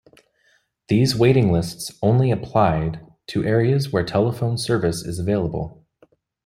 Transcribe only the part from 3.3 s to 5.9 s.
areas where telephone service is available.